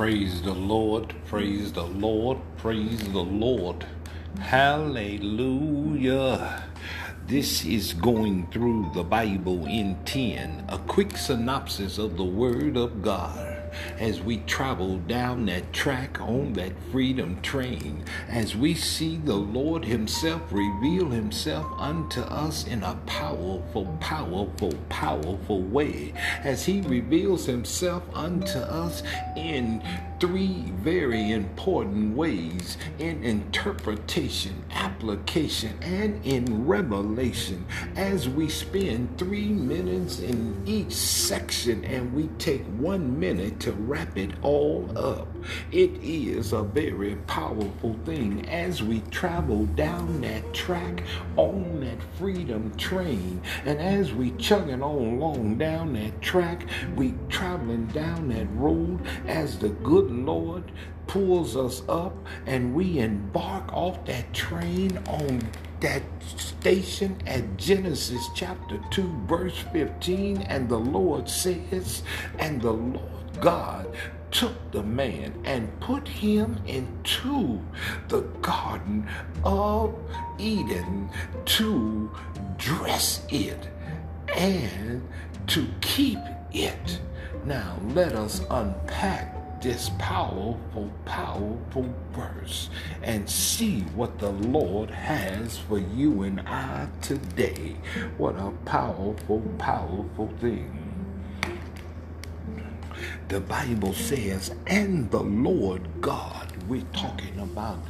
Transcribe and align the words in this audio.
Praise 0.00 0.40
the 0.40 0.54
Lord, 0.54 1.12
praise 1.26 1.72
the 1.74 1.84
Lord, 1.84 2.38
praise 2.56 3.00
the 3.12 3.20
Lord. 3.20 3.84
Hallelujah. 4.38 5.52
This 7.26 7.66
is 7.66 7.92
going 7.92 8.46
through 8.46 8.92
the 8.94 9.02
Bible 9.02 9.66
in 9.66 9.98
10, 10.06 10.64
a 10.70 10.78
quick 10.78 11.18
synopsis 11.18 11.98
of 11.98 12.16
the 12.16 12.24
Word 12.24 12.78
of 12.78 13.02
God 13.02 13.49
as 13.98 14.20
we 14.20 14.38
travel 14.38 14.98
down 14.98 15.46
that 15.46 15.72
track 15.72 16.20
on 16.20 16.52
that 16.54 16.72
freedom 16.90 17.40
train, 17.42 18.04
as 18.28 18.56
we 18.56 18.74
see 18.74 19.16
the 19.16 19.34
Lord 19.34 19.84
Himself 19.84 20.42
reveal 20.50 21.10
Himself 21.10 21.66
unto 21.78 22.20
us 22.22 22.66
in 22.66 22.82
a 22.82 22.94
powerful, 23.06 23.96
powerful, 24.00 24.72
powerful 24.88 25.62
way, 25.62 26.12
as 26.42 26.64
He 26.64 26.80
reveals 26.80 27.46
Himself 27.46 28.02
unto 28.14 28.58
us 28.58 29.02
in 29.36 29.82
three 30.20 30.70
very 30.82 31.32
important 31.32 32.14
ways 32.14 32.76
in 32.98 33.24
interpretation, 33.24 34.62
application, 34.70 35.72
and 35.80 36.24
in 36.26 36.66
revelation 36.66 37.64
as 37.96 38.28
we 38.28 38.46
spend 38.46 39.18
three 39.18 39.48
minutes 39.48 40.20
in 40.20 40.62
each 40.66 40.92
section 40.92 41.82
and 41.86 42.12
we 42.12 42.26
take 42.38 42.62
one 42.76 43.18
minute 43.18 43.58
to 43.58 43.72
wrap 43.72 44.16
it 44.18 44.30
all 44.42 44.86
up. 44.94 45.26
It 45.72 45.90
is 46.02 46.52
a 46.52 46.62
very 46.62 47.16
powerful 47.26 47.96
thing 48.04 48.46
as 48.46 48.82
we 48.82 49.00
travel 49.10 49.64
down 49.66 50.20
that 50.20 50.52
track 50.52 51.02
on 51.36 51.80
that 51.80 52.02
freedom 52.18 52.76
train 52.76 53.40
and 53.64 53.78
as 53.78 54.12
we 54.12 54.32
chugging 54.32 54.82
on 54.82 55.14
along 55.14 55.56
down 55.56 55.94
that 55.94 56.20
track, 56.20 56.66
we 56.94 57.14
traveling 57.30 57.86
down 57.86 58.28
that 58.28 58.46
road 58.52 59.00
as 59.26 59.58
the 59.58 59.70
good 59.70 60.09
Lord 60.10 60.70
pulls 61.06 61.56
us 61.56 61.82
up 61.88 62.14
and 62.46 62.74
we 62.74 62.98
embark 62.98 63.72
off 63.72 64.04
that 64.04 64.32
train 64.32 64.98
on 65.08 65.42
that 65.80 66.02
station 66.36 67.16
at 67.26 67.56
Genesis 67.56 68.28
chapter 68.34 68.78
2, 68.90 69.24
verse 69.26 69.58
15. 69.72 70.42
And 70.42 70.68
the 70.68 70.78
Lord 70.78 71.28
says, 71.28 72.02
and 72.38 72.60
the 72.60 72.72
Lord 72.72 73.40
God 73.40 73.94
took 74.30 74.70
the 74.70 74.82
man 74.82 75.34
and 75.44 75.80
put 75.80 76.06
him 76.06 76.60
into 76.66 77.60
the 78.08 78.20
Garden 78.42 79.08
of 79.44 79.94
Eden 80.38 81.10
to 81.44 82.10
dress 82.56 83.24
it 83.30 83.68
and 84.36 85.06
to 85.48 85.66
keep 85.80 86.18
it. 86.52 87.00
Now 87.44 87.76
let 87.94 88.12
us 88.12 88.42
unpack 88.50 89.39
this 89.62 89.90
powerful, 89.98 90.90
powerful 91.04 91.94
verse 92.12 92.70
and 93.02 93.28
see 93.28 93.80
what 93.94 94.18
the 94.18 94.30
Lord 94.30 94.90
has 94.90 95.58
for 95.58 95.78
you 95.78 96.22
and 96.22 96.40
I 96.42 96.88
today. 97.02 97.76
What 98.18 98.36
a 98.36 98.52
powerful, 98.66 99.40
powerful 99.58 100.28
thing. 100.40 100.76
The 103.28 103.40
Bible 103.40 103.94
says, 103.94 104.52
and 104.66 105.10
the 105.10 105.22
Lord 105.22 105.82
God, 106.02 106.52
we're 106.68 106.82
talking 106.92 107.40
about 107.40 107.80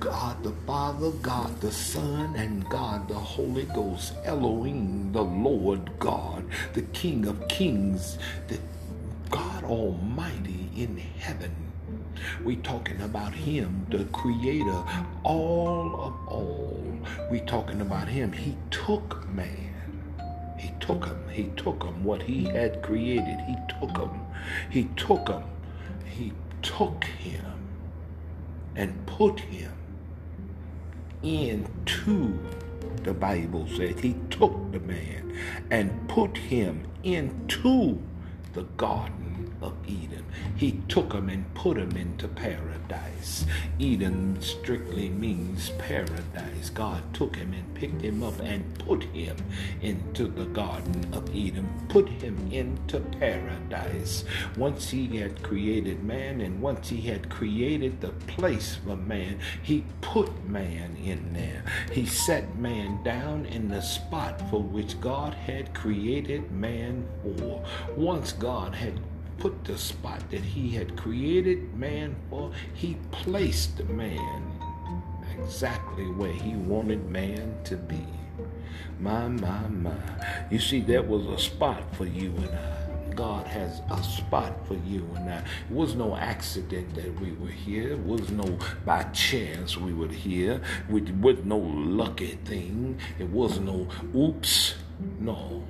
God 0.00 0.42
the 0.44 0.52
Father, 0.66 1.10
God 1.22 1.60
the 1.60 1.72
Son, 1.72 2.34
and 2.36 2.68
God 2.68 3.08
the 3.08 3.14
Holy 3.14 3.64
Ghost, 3.66 4.14
Elohim, 4.24 5.12
the 5.12 5.22
Lord 5.22 5.98
God, 6.00 6.44
the 6.74 6.82
King 6.82 7.26
of 7.26 7.48
Kings, 7.48 8.18
the 8.48 8.58
God 9.30 9.64
Almighty 9.64 10.51
in 10.76 10.96
heaven. 10.96 11.54
We 12.44 12.56
talking 12.56 13.00
about 13.02 13.34
him, 13.34 13.86
the 13.90 14.04
creator, 14.06 14.84
all 15.24 16.00
of 16.00 16.28
all. 16.28 16.98
We 17.30 17.40
talking 17.40 17.80
about 17.80 18.08
him. 18.08 18.32
He 18.32 18.56
took 18.70 19.28
man. 19.30 19.74
He 20.58 20.72
took 20.80 21.06
him. 21.06 21.28
He 21.30 21.44
took 21.56 21.82
him. 21.82 22.04
What 22.04 22.22
he 22.22 22.44
had 22.44 22.82
created, 22.82 23.40
he 23.46 23.56
took 23.68 23.96
him. 23.96 24.20
He 24.70 24.84
took 24.96 25.28
him. 25.28 25.42
He 26.04 26.32
took 26.62 27.04
him 27.04 27.44
and 28.76 29.06
put 29.06 29.40
him 29.40 29.72
into 31.22 32.38
the 33.04 33.12
Bible 33.12 33.66
said 33.76 33.98
he 33.98 34.14
took 34.30 34.72
the 34.72 34.80
man 34.80 35.36
and 35.70 36.08
put 36.08 36.36
him 36.36 36.86
into 37.02 38.00
the 38.52 38.62
garden 38.76 39.31
of 39.62 39.74
Eden. 39.86 40.24
He 40.56 40.72
took 40.88 41.12
him 41.12 41.28
and 41.28 41.52
put 41.54 41.76
him 41.76 41.96
into 41.96 42.28
paradise. 42.28 43.46
Eden 43.78 44.40
strictly 44.40 45.08
means 45.08 45.70
paradise. 45.78 46.70
God 46.70 47.02
took 47.14 47.36
him 47.36 47.52
and 47.52 47.74
picked 47.74 48.02
him 48.02 48.22
up 48.22 48.38
and 48.40 48.78
put 48.78 49.04
him 49.04 49.36
into 49.80 50.26
the 50.26 50.46
Garden 50.46 51.08
of 51.12 51.34
Eden, 51.34 51.68
put 51.88 52.08
him 52.08 52.36
into 52.50 53.00
paradise. 53.00 54.24
Once 54.56 54.90
he 54.90 55.16
had 55.16 55.42
created 55.42 56.02
man 56.04 56.40
and 56.40 56.60
once 56.60 56.88
he 56.88 57.00
had 57.00 57.28
created 57.30 58.00
the 58.00 58.10
place 58.26 58.76
for 58.84 58.96
man, 58.96 59.38
he 59.62 59.84
put 60.00 60.44
man 60.48 60.96
in 60.96 61.32
there. 61.32 61.64
He 61.92 62.06
set 62.06 62.56
man 62.56 63.02
down 63.02 63.46
in 63.46 63.68
the 63.68 63.80
spot 63.80 64.40
for 64.50 64.62
which 64.62 65.00
God 65.00 65.34
had 65.34 65.74
created 65.74 66.50
man 66.52 67.06
for. 67.22 67.64
Once 67.96 68.32
God 68.32 68.74
had 68.74 68.98
put 69.42 69.64
the 69.64 69.76
spot 69.76 70.22
that 70.30 70.40
he 70.40 70.70
had 70.70 70.96
created 70.96 71.74
man 71.74 72.14
for, 72.30 72.52
he 72.74 72.96
placed 73.10 73.82
man 73.86 74.40
exactly 75.36 76.04
where 76.12 76.32
he 76.32 76.54
wanted 76.54 77.10
man 77.10 77.52
to 77.64 77.76
be. 77.76 78.06
My, 79.00 79.26
my, 79.26 79.66
my. 79.66 79.96
You 80.48 80.60
see, 80.60 80.78
there 80.78 81.02
was 81.02 81.26
a 81.26 81.38
spot 81.38 81.82
for 81.96 82.06
you 82.06 82.32
and 82.36 82.50
I. 82.50 83.14
God 83.16 83.48
has 83.48 83.82
a 83.90 84.00
spot 84.04 84.64
for 84.68 84.74
you 84.74 85.10
and 85.16 85.28
I. 85.28 85.38
It 85.38 85.44
was 85.70 85.96
no 85.96 86.14
accident 86.14 86.94
that 86.94 87.20
we 87.20 87.32
were 87.32 87.50
here. 87.50 87.94
It 87.94 88.04
was 88.06 88.30
no 88.30 88.58
by 88.84 89.02
chance 89.10 89.76
we 89.76 89.92
were 89.92 90.06
here. 90.06 90.62
It 90.88 91.16
was 91.16 91.38
no 91.44 91.58
lucky 91.58 92.38
thing. 92.44 93.00
It 93.18 93.28
was 93.28 93.58
no 93.58 93.88
oops. 94.14 94.76
No. 95.18 95.64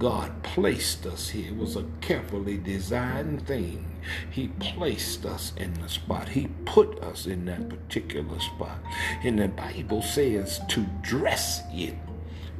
God 0.00 0.42
placed 0.42 1.04
us 1.04 1.28
here. 1.28 1.48
It 1.48 1.56
was 1.58 1.76
a 1.76 1.84
carefully 2.00 2.56
designed 2.56 3.46
thing. 3.46 4.00
He 4.30 4.48
placed 4.48 5.26
us 5.26 5.52
in 5.58 5.74
the 5.74 5.90
spot. 5.90 6.30
He 6.30 6.48
put 6.64 6.98
us 7.00 7.26
in 7.26 7.44
that 7.44 7.68
particular 7.68 8.40
spot. 8.40 8.78
And 9.22 9.38
the 9.38 9.48
Bible 9.48 10.00
says 10.00 10.62
to 10.70 10.86
dress 11.02 11.60
it. 11.70 11.96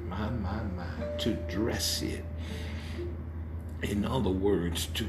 My, 0.07 0.29
my, 0.29 0.63
my. 0.77 1.17
To 1.21 1.33
dress 1.49 2.03
it 2.03 2.25
in 3.83 4.05
other 4.05 4.31
words, 4.31 4.87
to 4.95 5.07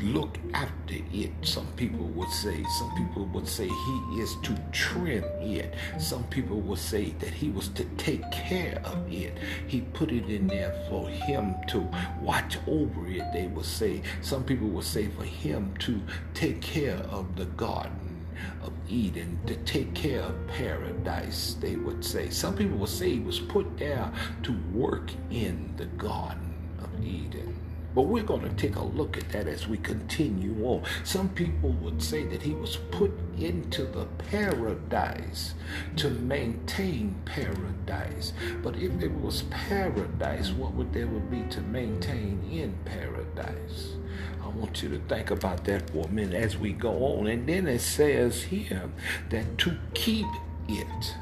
look 0.00 0.38
after 0.54 0.96
it. 1.12 1.30
Some 1.42 1.66
people 1.76 2.06
would 2.06 2.30
say, 2.30 2.64
some 2.78 2.94
people 2.96 3.26
would 3.26 3.46
say 3.46 3.68
he 3.68 4.20
is 4.20 4.36
to 4.42 4.58
trim 4.72 5.24
it. 5.40 5.74
Some 5.98 6.24
people 6.24 6.60
would 6.60 6.78
say 6.78 7.10
that 7.20 7.30
he 7.30 7.50
was 7.50 7.68
to 7.70 7.84
take 7.96 8.28
care 8.30 8.80
of 8.84 9.12
it. 9.12 9.36
He 9.66 9.82
put 9.82 10.10
it 10.10 10.28
in 10.28 10.46
there 10.46 10.74
for 10.88 11.08
him 11.08 11.54
to 11.68 11.88
watch 12.20 12.58
over 12.66 13.06
it, 13.06 13.24
they 13.32 13.46
would 13.46 13.66
say. 13.66 14.02
Some 14.22 14.44
people 14.44 14.68
would 14.68 14.84
say 14.84 15.08
for 15.08 15.24
him 15.24 15.74
to 15.80 16.00
take 16.32 16.60
care 16.60 16.98
of 17.10 17.36
the 17.36 17.46
garden 17.46 18.26
of 18.62 18.72
Eden, 18.88 19.38
to 19.46 19.56
take 19.56 19.94
care 19.94 20.20
of 20.22 20.46
paradise, 20.48 21.56
they 21.60 21.76
would 21.76 22.04
say. 22.04 22.30
Some 22.30 22.56
people 22.56 22.78
would 22.78 22.88
say 22.88 23.10
he 23.10 23.20
was 23.20 23.38
put 23.38 23.76
there 23.78 24.10
to 24.42 24.52
work 24.72 25.10
in 25.30 25.74
the 25.76 25.86
garden 25.86 26.54
of 26.82 27.04
Eden. 27.04 27.63
But 27.94 28.02
we're 28.02 28.24
going 28.24 28.42
to 28.42 28.54
take 28.56 28.76
a 28.76 28.84
look 28.84 29.16
at 29.16 29.28
that 29.30 29.46
as 29.46 29.68
we 29.68 29.78
continue 29.78 30.64
on. 30.64 30.82
Some 31.04 31.28
people 31.28 31.70
would 31.70 32.02
say 32.02 32.24
that 32.24 32.42
he 32.42 32.52
was 32.52 32.76
put 32.90 33.12
into 33.38 33.84
the 33.84 34.06
paradise 34.30 35.54
to 35.96 36.10
maintain 36.10 37.14
paradise. 37.24 38.32
But 38.62 38.76
if 38.76 39.00
it 39.00 39.12
was 39.12 39.42
paradise, 39.42 40.50
what 40.50 40.74
would 40.74 40.92
there 40.92 41.06
would 41.06 41.30
be 41.30 41.42
to 41.50 41.60
maintain 41.60 42.42
in 42.50 42.74
paradise? 42.84 43.94
I 44.42 44.48
want 44.48 44.82
you 44.82 44.88
to 44.90 44.98
think 45.08 45.30
about 45.30 45.64
that 45.64 45.90
for 45.90 46.06
a 46.06 46.08
minute 46.08 46.34
as 46.34 46.56
we 46.56 46.72
go 46.72 46.90
on. 46.90 47.28
And 47.28 47.48
then 47.48 47.66
it 47.66 47.80
says 47.80 48.42
here 48.42 48.90
that 49.30 49.58
to 49.58 49.76
keep 49.94 50.26
it. 50.68 51.14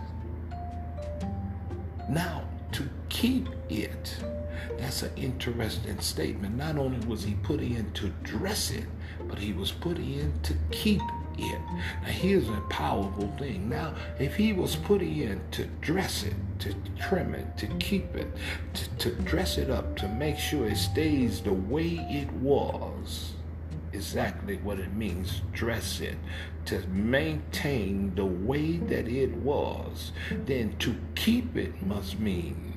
Now, 2.08 2.44
to 2.72 2.88
keep 3.08 3.48
it 3.68 4.16
that's 4.82 5.02
an 5.02 5.12
interesting 5.16 6.00
statement. 6.00 6.56
Not 6.56 6.76
only 6.76 6.98
was 7.06 7.22
he 7.22 7.34
put 7.34 7.60
in 7.60 7.90
to 7.92 8.08
dress 8.22 8.70
it, 8.70 8.84
but 9.28 9.38
he 9.38 9.52
was 9.52 9.70
put 9.70 9.98
in 9.98 10.32
to 10.42 10.54
keep 10.70 11.00
it. 11.38 11.60
Now, 12.02 12.08
here's 12.08 12.48
a 12.48 12.60
powerful 12.68 13.32
thing. 13.38 13.68
Now, 13.68 13.94
if 14.18 14.34
he 14.34 14.52
was 14.52 14.76
put 14.76 15.00
in 15.00 15.40
to 15.52 15.64
dress 15.80 16.24
it, 16.24 16.34
to 16.60 16.74
trim 17.00 17.34
it, 17.34 17.56
to 17.58 17.66
keep 17.78 18.14
it, 18.16 18.26
to, 18.74 18.88
to 18.98 19.10
dress 19.22 19.56
it 19.56 19.70
up, 19.70 19.96
to 19.96 20.08
make 20.08 20.36
sure 20.36 20.66
it 20.66 20.76
stays 20.76 21.40
the 21.40 21.52
way 21.52 22.04
it 22.10 22.30
was, 22.34 23.32
exactly 23.92 24.56
what 24.58 24.78
it 24.78 24.92
means 24.94 25.42
dress 25.52 26.00
it 26.00 26.16
to 26.64 26.80
maintain 26.88 28.14
the 28.14 28.24
way 28.24 28.78
that 28.78 29.06
it 29.06 29.30
was 29.36 30.12
then 30.46 30.74
to 30.78 30.96
keep 31.14 31.56
it 31.56 31.82
must 31.82 32.18
mean 32.18 32.71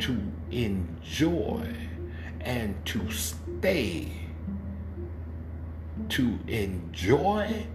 to 0.00 0.16
enjoy 0.50 1.66
and 2.40 2.74
to 2.86 3.10
stay. 3.10 4.12
To 6.10 6.38
enjoy 6.46 7.66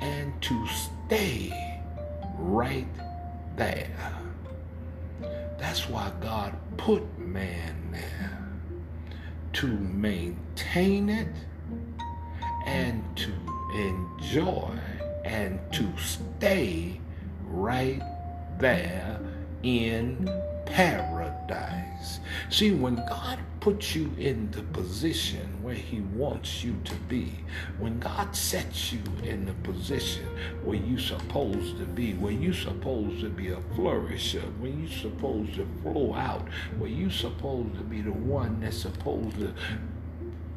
and 0.00 0.42
to 0.42 0.66
stay 0.68 1.52
right 2.38 2.86
there. 3.56 4.12
That's 5.58 5.88
why 5.88 6.12
God 6.20 6.56
put 6.76 7.18
man 7.18 7.90
there. 7.92 8.38
To 9.54 9.66
maintain 9.66 11.08
it 11.08 11.28
and 12.66 13.04
to 13.16 13.32
enjoy 13.74 14.78
and 15.24 15.60
to 15.72 15.86
stay 15.98 17.00
right 17.44 18.02
there 18.58 19.20
in 19.62 20.28
paradise. 21.50 22.20
See, 22.48 22.70
when 22.70 22.96
God 23.08 23.38
puts 23.60 23.94
you 23.94 24.10
in 24.18 24.50
the 24.52 24.62
position 24.62 25.62
where 25.62 25.74
He 25.74 26.00
wants 26.00 26.64
you 26.64 26.76
to 26.84 26.94
be, 27.08 27.32
when 27.78 27.98
God 27.98 28.34
sets 28.34 28.92
you 28.92 29.00
in 29.22 29.44
the 29.44 29.52
position 29.70 30.26
where 30.64 30.78
you're 30.78 30.98
supposed 30.98 31.78
to 31.78 31.84
be, 31.84 32.14
where 32.14 32.32
you're 32.32 32.54
supposed 32.54 33.20
to 33.20 33.28
be 33.28 33.50
a 33.50 33.60
flourisher, 33.74 34.40
where 34.60 34.70
you're 34.70 34.90
supposed 34.90 35.54
to 35.56 35.66
flow 35.82 36.14
out, 36.14 36.48
where 36.78 36.90
you're 36.90 37.10
supposed 37.10 37.74
to 37.74 37.82
be 37.82 38.00
the 38.00 38.12
one 38.12 38.60
that's 38.60 38.78
supposed 38.78 39.38
to 39.38 39.54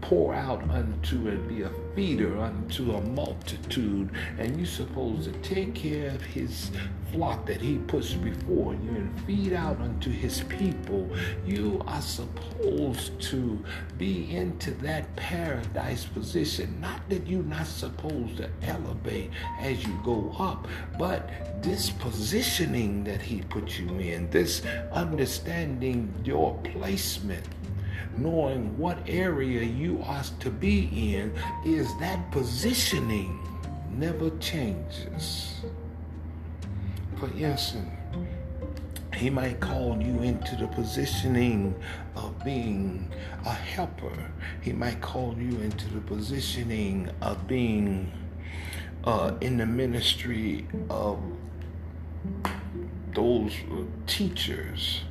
pour 0.03 0.35
out 0.35 0.61
unto 0.69 1.29
and 1.29 1.47
be 1.47 1.61
a 1.61 1.71
feeder 1.95 2.37
unto 2.37 2.91
a 2.91 3.01
multitude, 3.01 4.09
and 4.37 4.57
you're 4.57 4.65
supposed 4.65 5.23
to 5.23 5.31
take 5.39 5.73
care 5.73 6.09
of 6.09 6.21
his 6.21 6.71
flock 7.13 7.45
that 7.45 7.61
he 7.61 7.77
puts 7.77 8.13
before 8.13 8.73
you 8.73 8.89
and 8.89 9.21
feed 9.21 9.53
out 9.53 9.79
unto 9.79 10.09
his 10.09 10.41
people. 10.43 11.09
You 11.45 11.81
are 11.87 12.01
supposed 12.01 13.21
to 13.21 13.63
be 13.97 14.35
into 14.35 14.71
that 14.81 15.15
paradise 15.15 16.03
position. 16.03 16.81
Not 16.81 17.07
that 17.07 17.25
you're 17.25 17.41
not 17.43 17.67
supposed 17.67 18.37
to 18.37 18.49
elevate 18.63 19.29
as 19.61 19.85
you 19.85 19.97
go 20.03 20.35
up, 20.37 20.67
but 20.99 21.29
this 21.63 21.91
positioning 21.91 23.05
that 23.05 23.21
he 23.21 23.41
put 23.43 23.79
you 23.79 23.87
in, 23.99 24.29
this 24.31 24.63
understanding 24.91 26.13
your 26.25 26.59
placement 26.63 27.45
knowing 28.17 28.77
what 28.77 28.97
area 29.07 29.63
you 29.63 30.01
are 30.05 30.23
to 30.39 30.49
be 30.49 31.15
in, 31.15 31.33
is 31.65 31.87
that 31.99 32.31
positioning 32.31 33.39
never 33.91 34.29
changes. 34.37 35.61
For 37.17 37.29
instance, 37.37 37.89
he 39.15 39.29
might 39.29 39.59
call 39.59 40.01
you 40.01 40.21
into 40.21 40.55
the 40.55 40.67
positioning 40.67 41.75
of 42.15 42.43
being 42.43 43.11
a 43.45 43.53
helper. 43.53 44.31
He 44.61 44.73
might 44.73 45.01
call 45.01 45.35
you 45.37 45.59
into 45.61 45.87
the 45.93 46.01
positioning 46.01 47.09
of 47.21 47.47
being 47.47 48.11
uh, 49.03 49.33
in 49.41 49.57
the 49.57 49.65
ministry 49.65 50.67
of 50.89 51.19
those 53.13 53.53
teachers 54.07 55.01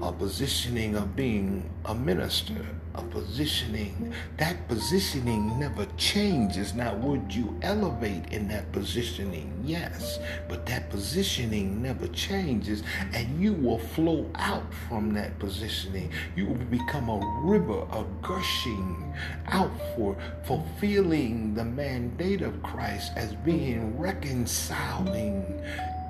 a 0.00 0.12
positioning 0.12 0.94
of 0.94 1.16
being 1.16 1.68
a 1.84 1.94
minister, 1.94 2.64
a 2.94 3.02
positioning. 3.02 4.12
That 4.36 4.68
positioning 4.68 5.58
never 5.58 5.86
changes. 5.96 6.72
Now, 6.72 6.94
would 6.94 7.34
you 7.34 7.58
elevate 7.62 8.32
in 8.32 8.46
that 8.48 8.70
positioning? 8.70 9.52
Yes, 9.64 10.20
but 10.48 10.66
that 10.66 10.88
positioning 10.90 11.82
never 11.82 12.06
changes, 12.08 12.82
and 13.12 13.42
you 13.42 13.54
will 13.54 13.78
flow 13.78 14.30
out 14.36 14.72
from 14.88 15.14
that 15.14 15.38
positioning. 15.38 16.12
You 16.36 16.46
will 16.46 16.54
become 16.66 17.08
a 17.08 17.40
river, 17.42 17.86
a 17.92 18.04
gushing 18.22 19.12
out 19.48 19.72
for 19.96 20.16
fulfilling 20.44 21.54
the 21.54 21.64
mandate 21.64 22.42
of 22.42 22.62
Christ 22.62 23.12
as 23.16 23.34
being 23.34 23.98
reconciling 23.98 25.60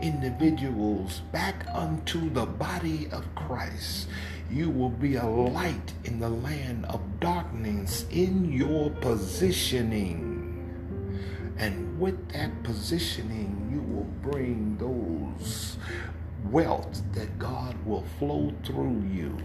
individuals 0.01 1.21
back 1.33 1.67
unto 1.73 2.31
the 2.31 2.47
body 2.47 3.09
of 3.11 3.35
Christ. 3.35 4.09
You 4.51 4.71
will 4.71 4.91
be 4.91 5.17
a 5.17 5.27
light 5.27 5.93
in 6.05 6.21
the 6.21 6.29
land 6.29 6.87
of 6.87 7.01
darkness 7.21 8.07
in 8.11 8.51
your 8.51 8.91
positioning. 8.91 10.35
And 11.59 11.99
with 12.01 12.31
that 12.33 12.63
positioning, 12.63 13.69
you 13.73 13.81
will 13.83 14.31
bring 14.31 14.77
those 14.79 15.77
wealth 16.51 17.03
that 17.15 17.39
God 17.39 17.77
will 17.85 18.05
flow 18.19 18.53
through 18.65 19.03
you 19.13 19.37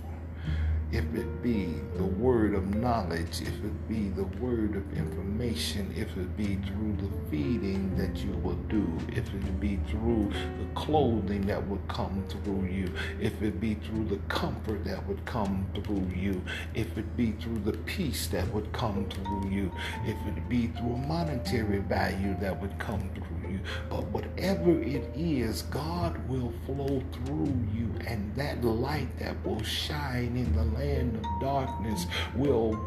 if 0.94 1.16
it 1.16 1.42
be 1.42 1.74
the 1.96 2.04
word 2.04 2.54
of 2.54 2.76
knowledge, 2.76 3.42
if 3.42 3.48
it 3.48 3.90
be 3.90 4.10
the 4.10 4.26
word 4.40 4.76
of 4.76 4.96
information, 4.96 5.92
if 5.98 6.16
it 6.16 6.38
be 6.38 6.56
through 6.68 6.96
the 6.98 7.10
feeding 7.32 7.96
that 7.98 8.16
you 8.18 8.32
will 8.44 8.60
do, 8.70 8.88
if 9.10 9.28
it 9.34 9.60
be 9.60 9.80
through 9.90 10.32
the 10.60 10.66
clothing 10.76 11.48
that 11.48 11.68
would 11.68 11.86
come 11.88 12.24
through 12.30 12.68
you, 12.68 12.88
if 13.20 13.42
it 13.42 13.60
be 13.60 13.74
through 13.74 14.06
the 14.06 14.20
comfort 14.28 14.86
that 14.86 15.04
would 15.08 15.26
come 15.26 15.66
through 15.84 16.08
you, 16.16 16.40
if 16.76 16.96
it 16.96 17.18
be 17.18 17.32
through 17.32 17.60
the 17.60 17.78
peace 17.80 18.28
that 18.28 18.48
would 18.54 18.72
come 18.72 19.10
through 19.10 19.50
you, 19.50 19.72
if 20.06 20.18
it 20.28 20.48
be 20.48 20.68
through 20.68 20.98
monetary 20.98 21.80
value 21.80 22.38
that 22.40 22.62
would 22.62 22.78
come 22.78 23.10
through 23.16 23.50
you. 23.50 23.60
But 23.90 24.04
whatever 24.10 24.80
it 24.80 25.10
is, 25.16 25.64
God 25.64 26.18
will 26.30 26.54
flow 26.68 27.02
through 27.14 27.58
you, 27.74 27.92
and 28.06 28.36
that 28.36 28.64
light 28.64 29.18
that 29.18 29.44
will 29.44 29.64
shine 29.64 30.38
in 30.38 30.54
the 30.56 30.83
land 30.84 31.16
of 31.16 31.26
darkness 31.40 32.08
will 32.36 32.78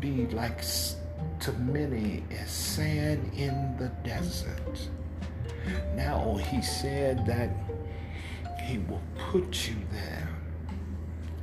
be 0.00 0.26
like 0.26 0.62
to 1.40 1.52
many 1.52 2.24
as 2.40 2.50
sand 2.50 3.30
in 3.36 3.76
the 3.78 3.88
desert. 4.08 4.88
Now 5.94 6.34
he 6.34 6.60
said 6.62 7.24
that 7.26 7.50
he 8.62 8.78
will 8.78 9.02
put 9.30 9.68
you 9.68 9.76
there 9.92 10.28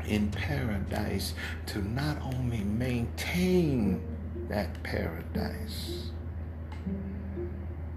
in 0.06 0.30
paradise 0.32 1.34
to 1.68 1.80
not 1.80 2.22
only 2.22 2.64
maintain 2.64 4.02
that 4.50 4.84
paradise 4.84 6.12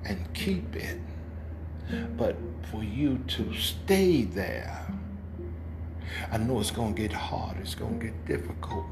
and 0.04 0.32
keep 0.35 0.76
it, 0.76 1.00
but 2.16 2.37
for 2.70 2.85
you 2.85 3.18
to 3.26 3.52
stay 3.54 4.23
there 4.23 4.87
I 6.30 6.38
know 6.38 6.60
it's 6.60 6.70
going 6.70 6.94
to 6.94 7.02
get 7.02 7.12
hard, 7.12 7.56
it's 7.60 7.75
going 7.75 7.98
to 7.98 8.06
get 8.06 8.26
difficult. 8.26 8.86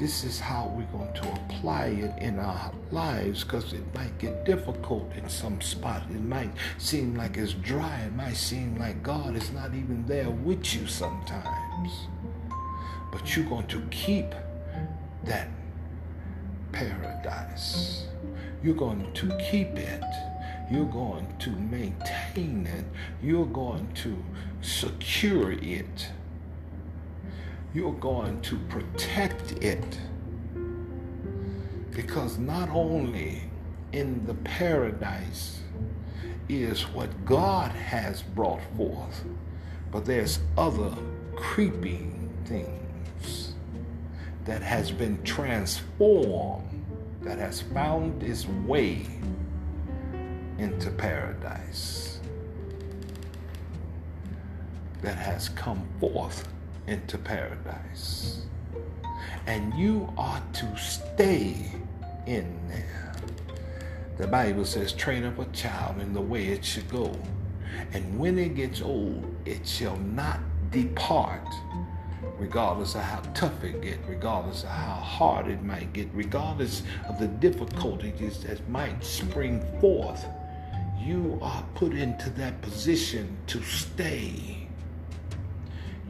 This 0.00 0.24
is 0.24 0.40
how 0.40 0.72
we're 0.74 0.98
going 0.98 1.12
to 1.12 1.30
apply 1.30 1.88
it 1.88 2.22
in 2.22 2.38
our 2.38 2.72
lives 2.90 3.44
because 3.44 3.74
it 3.74 3.82
might 3.94 4.16
get 4.18 4.46
difficult 4.46 5.12
in 5.14 5.28
some 5.28 5.60
spot. 5.60 6.04
It 6.08 6.22
might 6.22 6.52
seem 6.78 7.14
like 7.16 7.36
it's 7.36 7.52
dry. 7.52 8.04
It 8.06 8.14
might 8.14 8.36
seem 8.36 8.78
like 8.78 9.02
God 9.02 9.36
is 9.36 9.52
not 9.52 9.74
even 9.74 10.06
there 10.06 10.30
with 10.30 10.74
you 10.74 10.86
sometimes. 10.86 11.90
But 13.12 13.36
you're 13.36 13.44
going 13.44 13.66
to 13.66 13.82
keep 13.90 14.34
that 15.24 15.50
paradise. 16.72 18.06
You're 18.62 18.76
going 18.76 19.12
to 19.12 19.36
keep 19.50 19.76
it. 19.76 20.02
You're 20.70 20.86
going 20.86 21.26
to 21.40 21.50
maintain 21.50 22.66
it. 22.66 22.86
You're 23.22 23.44
going 23.44 23.92
to 23.96 24.16
secure 24.62 25.52
it 25.52 26.08
you're 27.72 27.92
going 27.92 28.40
to 28.42 28.58
protect 28.68 29.52
it. 29.62 29.98
Because 31.92 32.38
not 32.38 32.68
only 32.70 33.42
in 33.92 34.24
the 34.26 34.34
paradise 34.34 35.60
is 36.48 36.82
what 36.88 37.24
God 37.24 37.70
has 37.72 38.22
brought 38.22 38.60
forth, 38.76 39.24
but 39.92 40.04
there's 40.04 40.40
other 40.58 40.92
creeping 41.36 42.28
things 42.44 43.54
that 44.44 44.62
has 44.62 44.90
been 44.90 45.22
transformed, 45.22 46.84
that 47.22 47.38
has 47.38 47.60
found 47.60 48.22
its 48.22 48.46
way 48.46 49.06
into 50.58 50.90
paradise, 50.90 52.20
that 55.02 55.16
has 55.16 55.48
come 55.50 55.86
forth 56.00 56.48
into 56.86 57.18
paradise. 57.18 58.42
And 59.46 59.74
you 59.74 60.12
are 60.16 60.42
to 60.54 60.76
stay 60.76 61.72
in 62.26 62.58
there. 62.68 63.12
The 64.18 64.26
Bible 64.26 64.64
says, 64.64 64.92
train 64.92 65.24
up 65.24 65.38
a 65.38 65.46
child 65.46 66.00
in 66.00 66.12
the 66.12 66.20
way 66.20 66.48
it 66.48 66.64
should 66.64 66.88
go. 66.90 67.16
And 67.92 68.18
when 68.18 68.38
it 68.38 68.54
gets 68.54 68.82
old, 68.82 69.34
it 69.46 69.66
shall 69.66 69.96
not 69.96 70.40
depart 70.70 71.46
regardless 72.40 72.94
of 72.94 73.02
how 73.02 73.20
tough 73.34 73.62
it 73.62 73.80
get, 73.82 73.98
regardless 74.08 74.62
of 74.62 74.70
how 74.70 74.94
hard 74.94 75.46
it 75.48 75.62
might 75.62 75.92
get, 75.92 76.08
regardless 76.14 76.82
of 77.08 77.18
the 77.18 77.28
difficulties 77.28 78.42
that 78.42 78.66
might 78.68 79.04
spring 79.04 79.62
forth, 79.80 80.24
you 80.98 81.38
are 81.42 81.64
put 81.74 81.92
into 81.92 82.30
that 82.30 82.60
position 82.62 83.36
to 83.46 83.62
stay. 83.62 84.66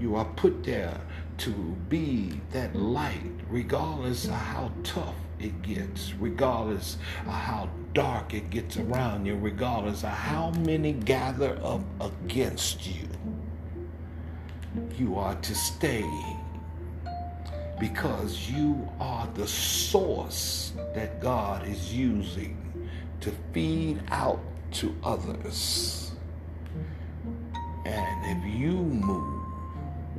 You 0.00 0.16
are 0.16 0.25
put 0.25 0.64
there 0.64 0.99
to 1.38 1.50
be 1.90 2.40
that 2.52 2.75
light, 2.75 3.33
regardless 3.50 4.25
of 4.25 4.33
how 4.33 4.73
tough 4.83 5.14
it 5.38 5.61
gets, 5.61 6.14
regardless 6.14 6.97
of 7.26 7.33
how 7.33 7.69
dark 7.92 8.33
it 8.33 8.49
gets 8.49 8.78
around 8.78 9.26
you, 9.26 9.37
regardless 9.37 10.02
of 10.02 10.11
how 10.11 10.52
many 10.52 10.95
gather 10.95 11.59
up 11.62 11.83
against 12.00 12.87
you. 12.87 13.09
You 14.97 15.16
are 15.19 15.35
to 15.35 15.54
stay 15.54 16.09
because 17.78 18.50
you 18.50 18.88
are 18.99 19.28
the 19.35 19.47
source 19.47 20.73
that 20.95 21.21
God 21.21 21.66
is 21.69 21.92
using 21.92 22.57
to 23.21 23.33
feed 23.52 24.02
out 24.09 24.40
to 24.73 24.95
others. 25.04 26.12
And 27.85 28.38
if 28.38 28.61
you 28.61 28.73
move, 28.73 29.39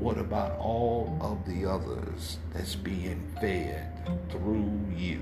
what 0.02 0.18
about 0.18 0.58
all 0.58 1.16
of 1.22 1.46
the 1.46 1.64
others 1.64 2.40
that's 2.52 2.74
being 2.74 3.22
fed 3.40 3.88
through 4.32 4.82
you? 4.98 5.20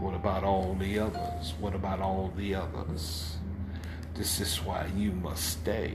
What 0.00 0.16
about 0.16 0.42
all 0.42 0.74
the 0.74 0.98
others? 0.98 1.54
What 1.60 1.76
about 1.76 2.00
all 2.00 2.32
the 2.36 2.56
others? 2.56 3.36
This 4.14 4.40
is 4.40 4.56
why 4.64 4.90
you 4.96 5.12
must 5.12 5.60
stay 5.60 5.94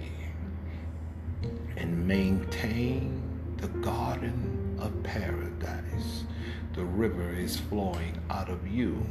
and 1.75 2.07
maintain 2.07 3.21
the 3.57 3.67
garden 3.67 4.77
of 4.79 5.03
paradise. 5.03 6.23
The 6.73 6.85
river 6.85 7.33
is 7.33 7.59
flowing 7.59 8.17
out 8.29 8.47
of 8.47 8.65
you. 8.65 9.05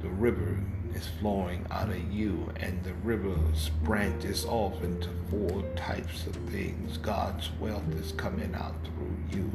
The 0.00 0.10
river 0.10 0.56
is 0.94 1.08
flowing 1.20 1.66
out 1.70 1.88
of 1.88 2.12
you, 2.12 2.50
and 2.60 2.82
the 2.84 2.94
rivers 3.04 3.70
branches 3.82 4.44
off 4.44 4.82
into 4.82 5.08
four 5.30 5.62
types 5.76 6.26
of 6.26 6.34
things. 6.50 6.96
God's 6.98 7.50
wealth 7.60 7.88
is 8.00 8.12
coming 8.12 8.54
out 8.54 8.74
through 8.84 9.38
you. 9.38 9.50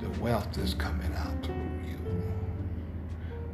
The 0.00 0.20
wealth 0.20 0.58
is 0.58 0.74
coming 0.74 1.12
out 1.14 1.42
through 1.42 1.54
you. 1.54 1.98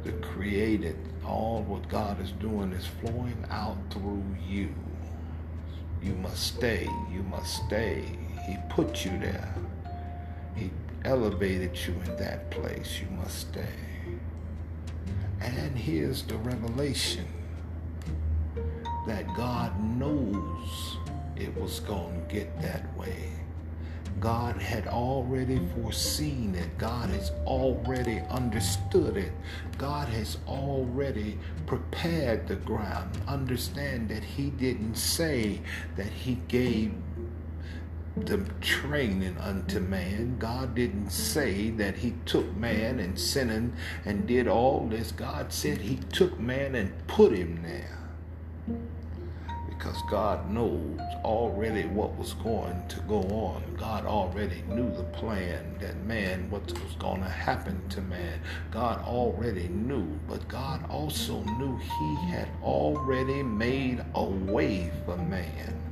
The 0.03 0.11
created, 0.27 0.97
all 1.25 1.61
what 1.63 1.87
God 1.87 2.19
is 2.21 2.31
doing 2.33 2.73
is 2.73 2.87
flowing 2.87 3.45
out 3.49 3.77
through 3.91 4.23
you. 4.47 4.73
You 6.01 6.13
must 6.15 6.55
stay. 6.55 6.87
You 7.13 7.23
must 7.23 7.65
stay. 7.65 8.03
He 8.47 8.57
put 8.69 9.05
you 9.05 9.11
there. 9.19 9.53
He 10.55 10.71
elevated 11.05 11.77
you 11.85 11.93
in 12.05 12.15
that 12.17 12.49
place. 12.49 12.99
You 12.99 13.07
must 13.17 13.49
stay. 13.49 13.90
And 15.41 15.77
here's 15.77 16.23
the 16.23 16.37
revelation 16.37 17.25
that 19.07 19.27
God 19.35 19.71
knows 19.97 20.97
it 21.35 21.55
was 21.59 21.79
going 21.79 22.21
to 22.27 22.33
get 22.33 22.61
that 22.61 22.95
way. 22.97 23.31
God 24.19 24.61
had 24.61 24.85
already 24.87 25.59
foreseen 25.73 26.53
it. 26.53 26.77
God 26.77 27.09
has 27.09 27.31
already 27.47 28.21
understood 28.29 29.17
it. 29.17 29.31
God 29.79 30.07
has 30.09 30.37
already 30.47 31.39
prepared 31.65 32.47
the 32.47 32.57
ground. 32.57 33.17
Understand 33.27 34.09
that 34.09 34.23
He 34.23 34.51
didn't 34.51 34.95
say 34.95 35.61
that 35.95 36.11
He 36.11 36.35
gave 36.47 36.93
the 38.17 38.45
training 38.59 39.37
unto 39.37 39.79
man. 39.79 40.37
God 40.37 40.75
didn't 40.75 41.11
say 41.11 41.69
that 41.71 41.97
he 41.97 42.13
took 42.25 42.55
man 42.57 42.99
and 42.99 43.17
sent 43.17 43.51
him 43.51 43.73
and 44.05 44.27
did 44.27 44.47
all 44.47 44.87
this. 44.87 45.11
God 45.11 45.53
said 45.53 45.77
he 45.77 45.95
took 46.11 46.39
man 46.39 46.75
and 46.75 47.07
put 47.07 47.31
him 47.31 47.63
there. 47.63 47.97
Because 49.69 49.97
God 50.11 50.51
knows 50.51 50.99
already 51.23 51.87
what 51.87 52.15
was 52.15 52.33
going 52.33 52.87
to 52.89 52.99
go 53.01 53.21
on. 53.21 53.63
God 53.79 54.05
already 54.05 54.61
knew 54.67 54.93
the 54.95 55.03
plan 55.05 55.77
that 55.79 55.97
man, 56.05 56.49
what 56.51 56.71
was 56.71 56.93
going 56.99 57.21
to 57.21 57.29
happen 57.29 57.81
to 57.89 58.01
man. 58.01 58.41
God 58.69 59.01
already 59.03 59.69
knew, 59.69 60.07
but 60.27 60.47
God 60.47 60.87
also 60.89 61.41
knew 61.43 61.77
he 61.77 62.15
had 62.29 62.49
already 62.61 63.41
made 63.41 64.03
a 64.13 64.23
way 64.23 64.91
for 65.05 65.17
man 65.17 65.90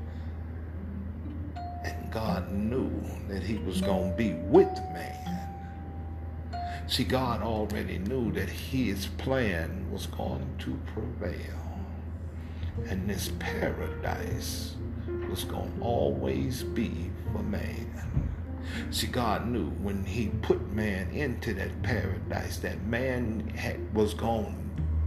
God 2.11 2.51
knew 2.51 2.91
that 3.27 3.43
he 3.43 3.57
was 3.59 3.81
going 3.81 4.11
to 4.11 4.17
be 4.17 4.33
with 4.33 4.73
man. 4.93 5.49
See, 6.87 7.03
God 7.03 7.43
already 7.43 7.99
knew 7.99 8.31
that 8.31 8.49
his 8.49 9.07
plan 9.17 9.85
was 9.91 10.07
going 10.07 10.49
to 10.59 10.79
prevail. 10.93 11.35
And 12.87 13.07
this 13.07 13.31
paradise 13.37 14.75
was 15.29 15.43
going 15.43 15.71
to 15.77 15.83
always 15.83 16.63
be 16.63 17.11
for 17.31 17.43
man. 17.43 18.29
See, 18.89 19.07
God 19.07 19.47
knew 19.47 19.69
when 19.69 20.03
he 20.03 20.29
put 20.41 20.61
man 20.73 21.11
into 21.11 21.53
that 21.55 21.83
paradise 21.83 22.57
that 22.57 22.83
man 22.85 23.51
had, 23.55 23.93
was 23.93 24.15
going 24.15 24.55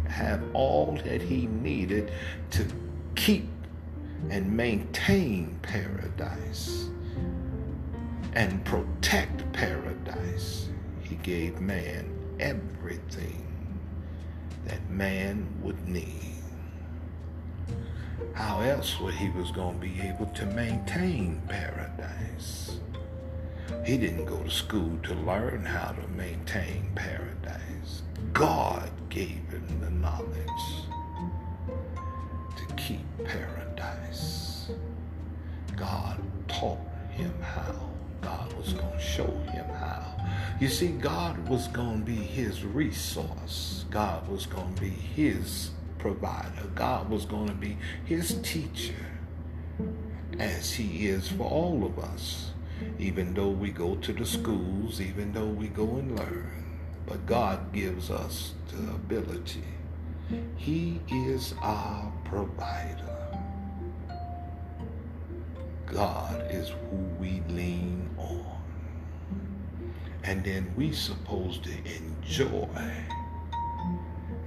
to 0.05 0.11
have 0.11 0.43
all 0.55 0.99
that 1.05 1.21
he 1.21 1.47
needed 1.47 2.13
to 2.51 2.65
keep 3.17 3.49
and 4.31 4.57
maintain 4.57 5.59
paradise 5.63 6.92
and 8.35 8.65
protect 8.65 9.53
paradise. 9.53 10.69
He 11.03 11.17
gave 11.17 11.61
man 11.61 12.11
everything 12.41 13.47
that 14.65 14.89
man 14.91 15.47
would 15.62 15.87
need. 15.87 16.33
How 18.35 18.61
else 18.61 18.99
would 19.01 19.15
he 19.15 19.29
was 19.31 19.51
going 19.51 19.79
to 19.79 19.87
be 19.87 20.01
able 20.01 20.27
to 20.27 20.47
maintain 20.47 21.43
paradise? 21.49 22.79
He 23.85 23.99
didn't 23.99 24.27
go 24.27 24.43
to 24.43 24.51
school 24.51 24.99
to 25.03 25.15
learn 25.15 25.65
how 25.65 25.93
to 25.93 26.09
maintain 26.09 26.91
paradise. 26.95 28.03
God 28.33 28.91
gave 29.09 29.43
him 29.51 29.81
the 29.81 29.91
knowledge 29.91 30.87
to 32.57 32.75
keep 32.77 33.05
paradise. 33.25 34.71
God 35.77 36.19
taught 36.49 36.79
him 37.11 37.35
how. 37.43 37.92
God 38.33 38.53
was 38.55 38.73
going 38.73 38.93
to 38.93 38.99
show 39.01 39.31
him 39.53 39.67
how. 39.67 40.17
You 40.59 40.69
see, 40.69 40.89
God 40.89 41.49
was 41.49 41.69
going 41.69 42.01
to 42.01 42.05
be 42.07 42.17
his 42.17 42.65
resource. 42.65 43.85
God 43.91 44.27
was 44.27 44.47
going 44.47 44.75
to 44.75 44.81
be 44.81 44.89
his 44.89 45.71
provider. 45.99 46.67
God 46.75 47.11
was 47.11 47.27
going 47.27 47.49
to 47.49 47.55
be 47.55 47.77
his 48.07 48.41
teacher, 48.43 49.05
as 50.39 50.73
he 50.73 51.09
is 51.09 51.29
for 51.29 51.45
all 51.45 51.85
of 51.85 51.99
us, 51.99 52.53
even 52.99 53.35
though 53.35 53.51
we 53.51 53.71
go 53.71 53.97
to 53.97 54.12
the 54.15 54.25
schools, 54.25 55.01
even 55.01 55.33
though 55.33 55.53
we 55.62 55.69
go 55.69 55.97
and 55.97 56.19
learn. 56.19 56.65
But 57.07 57.27
God 57.27 57.73
gives 57.73 58.11
us 58.11 58.55
the 58.69 58.95
ability. 58.95 59.65
He 60.57 61.01
is 61.11 61.55
our 61.61 62.11
provider. 62.25 63.12
God 65.93 66.47
is 66.51 66.71
who 66.71 66.97
we 67.21 67.43
lean 67.49 68.09
on. 68.17 68.47
And 70.25 70.43
then 70.43 70.73
we 70.75 70.93
supposed 70.93 71.65
to 71.65 71.71
enjoy 71.71 72.69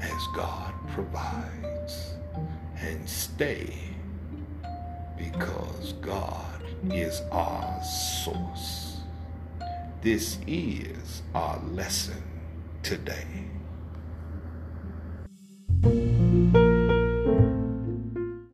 as 0.02 0.28
God 0.36 0.74
provides 0.90 2.16
and 2.78 3.08
stay 3.08 3.76
because 5.18 5.94
God 6.02 6.64
is 6.92 7.22
our 7.32 7.84
source. 7.84 8.98
This 10.02 10.40
is 10.48 11.22
our 11.36 11.60
lesson 11.72 12.24
today. 12.82 13.46